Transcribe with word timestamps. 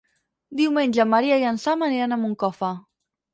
Diumenge 0.61 1.03
en 1.03 1.11
Maria 1.11 1.37
i 1.43 1.45
en 1.51 1.61
Sam 1.65 1.85
aniran 1.89 2.17
a 2.17 2.21
Moncofa. 2.23 2.73